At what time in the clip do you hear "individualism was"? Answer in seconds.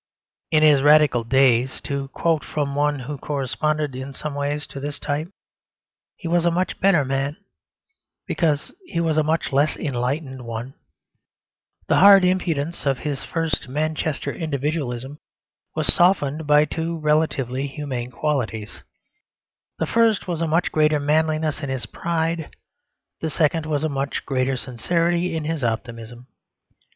14.33-15.93